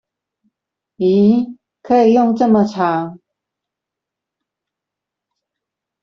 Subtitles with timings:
[0.95, 1.59] 疑！
[1.83, 3.19] 可以用這麼長